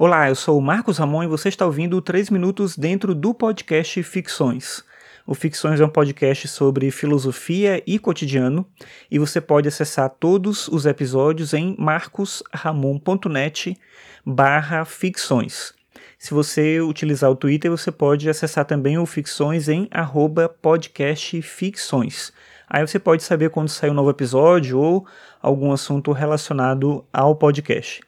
[0.00, 4.00] Olá, eu sou o Marcos Ramon e você está ouvindo 3 Minutos dentro do podcast
[4.04, 4.84] Ficções.
[5.26, 8.64] O Ficções é um podcast sobre filosofia e cotidiano
[9.10, 13.76] e você pode acessar todos os episódios em marcosramon.net
[14.24, 15.74] barra ficções.
[16.16, 22.30] Se você utilizar o Twitter, você pode acessar também o Ficções em arroba podcastficções.
[22.68, 25.04] Aí você pode saber quando sair um novo episódio ou
[25.42, 28.07] algum assunto relacionado ao podcast.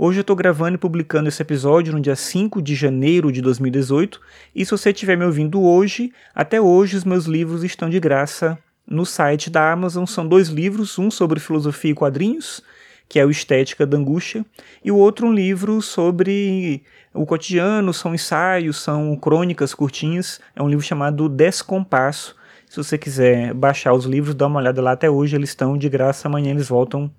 [0.00, 4.20] Hoje eu estou gravando e publicando esse episódio no dia 5 de janeiro de 2018,
[4.54, 8.56] e se você estiver me ouvindo hoje, até hoje os meus livros estão de graça
[8.86, 10.06] no site da Amazon.
[10.06, 12.62] São dois livros, um sobre filosofia e quadrinhos,
[13.08, 14.46] que é o Estética da Angústia,
[14.84, 20.68] e o outro um livro sobre o cotidiano, são ensaios, são crônicas curtinhas, é um
[20.68, 22.36] livro chamado Descompasso.
[22.68, 25.88] Se você quiser baixar os livros, dá uma olhada lá até hoje, eles estão de
[25.88, 27.10] graça, amanhã eles voltam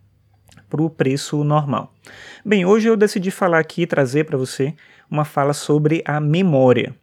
[0.70, 1.94] para o preço normal.
[2.46, 4.74] Bem, hoje eu decidi falar aqui, trazer para você
[5.10, 6.96] uma fala sobre a memória.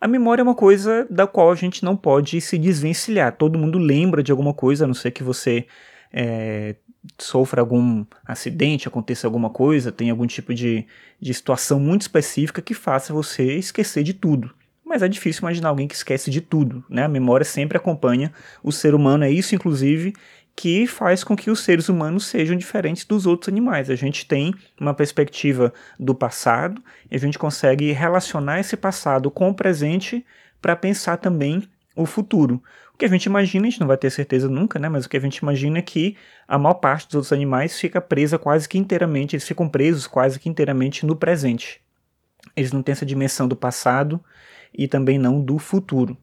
[0.00, 3.32] A memória é uma coisa da qual a gente não pode se desvencilhar.
[3.32, 5.66] Todo mundo lembra de alguma coisa, a não ser que você
[6.12, 6.76] é,
[7.18, 10.86] sofra algum acidente, aconteça alguma coisa, tenha algum tipo de,
[11.20, 14.54] de situação muito específica que faça você esquecer de tudo.
[14.84, 17.04] Mas é difícil imaginar alguém que esquece de tudo, né?
[17.04, 20.14] A memória sempre acompanha o ser humano, é isso, inclusive,
[20.56, 23.90] que faz com que os seres humanos sejam diferentes dos outros animais.
[23.90, 29.50] A gente tem uma perspectiva do passado e a gente consegue relacionar esse passado com
[29.50, 30.24] o presente
[30.60, 32.62] para pensar também o futuro.
[32.94, 34.88] O que a gente imagina, a gente não vai ter certeza nunca, né?
[34.88, 36.16] Mas o que a gente imagina é que
[36.48, 40.40] a maior parte dos outros animais fica presa quase que inteiramente, eles ficam presos quase
[40.40, 41.82] que inteiramente no presente.
[42.56, 44.18] Eles não têm essa dimensão do passado
[44.72, 46.16] e também não do futuro.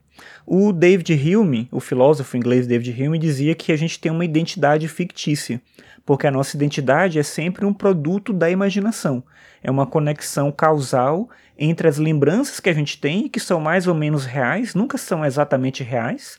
[0.46, 4.86] O David Hume, o filósofo inglês David Hume, dizia que a gente tem uma identidade
[4.88, 5.60] fictícia,
[6.04, 9.22] porque a nossa identidade é sempre um produto da imaginação.
[9.62, 13.94] É uma conexão causal entre as lembranças que a gente tem, que são mais ou
[13.94, 16.38] menos reais, nunca são exatamente reais,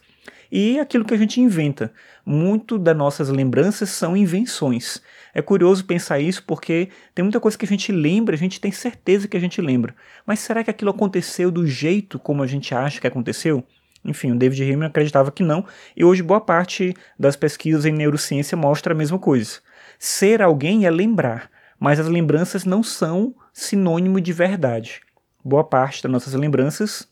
[0.51, 1.91] e aquilo que a gente inventa.
[2.25, 5.01] Muito das nossas lembranças são invenções.
[5.33, 8.71] É curioso pensar isso porque tem muita coisa que a gente lembra, a gente tem
[8.71, 9.95] certeza que a gente lembra.
[10.25, 13.63] Mas será que aquilo aconteceu do jeito como a gente acha que aconteceu?
[14.03, 15.65] Enfim, o David Hume acreditava que não,
[15.97, 19.59] e hoje boa parte das pesquisas em neurociência mostra a mesma coisa.
[19.97, 21.49] Ser alguém é lembrar,
[21.79, 25.01] mas as lembranças não são sinônimo de verdade.
[25.43, 27.07] Boa parte das nossas lembranças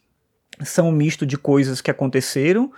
[0.63, 2.71] são um misto de coisas que aconteceram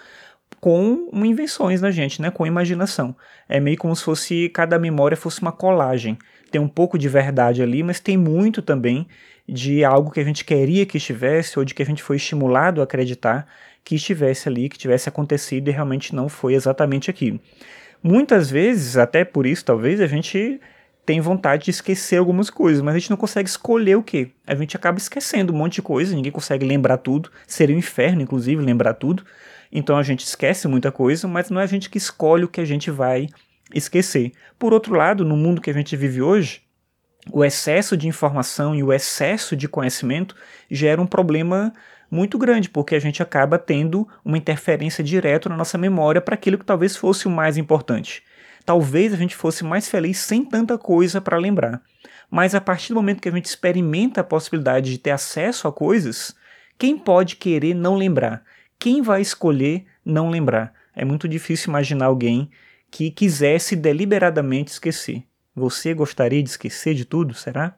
[0.60, 2.32] com invenções na gente, né?
[2.32, 3.16] Com imaginação.
[3.48, 6.18] É meio como se fosse cada memória fosse uma colagem.
[6.52, 9.08] Tem um pouco de verdade ali, mas tem muito também
[9.48, 12.82] de algo que a gente queria que estivesse ou de que a gente foi estimulado
[12.82, 13.48] a acreditar
[13.84, 17.40] que estivesse ali, que tivesse acontecido e realmente não foi exatamente aquilo.
[18.02, 20.60] Muitas vezes, até por isso talvez, a gente
[21.06, 24.32] tem vontade de esquecer algumas coisas, mas a gente não consegue escolher o que.
[24.48, 27.30] A gente acaba esquecendo um monte de coisa, ninguém consegue lembrar tudo.
[27.46, 29.24] Seria um inferno, inclusive, lembrar tudo.
[29.78, 32.62] Então a gente esquece muita coisa, mas não é a gente que escolhe o que
[32.62, 33.28] a gente vai
[33.74, 34.32] esquecer.
[34.58, 36.62] Por outro lado, no mundo que a gente vive hoje,
[37.30, 40.34] o excesso de informação e o excesso de conhecimento
[40.72, 41.74] gera um problema
[42.10, 46.58] muito grande, porque a gente acaba tendo uma interferência direta na nossa memória para aquilo
[46.58, 48.24] que talvez fosse o mais importante.
[48.66, 51.82] Talvez a gente fosse mais feliz sem tanta coisa para lembrar.
[52.32, 55.74] Mas a partir do momento que a gente experimenta a possibilidade de ter acesso a
[55.74, 56.34] coisas,
[56.78, 58.42] quem pode querer não lembrar?
[58.80, 60.74] Quem vai escolher não lembrar?
[60.96, 62.50] É muito difícil imaginar alguém
[62.90, 65.24] que quisesse deliberadamente esquecer.
[65.56, 67.78] Você gostaria de esquecer de tudo, será?